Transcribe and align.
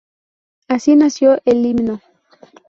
Así 0.67 0.95
nació 0.95 1.39
el 1.45 1.63
himno. 1.63 2.01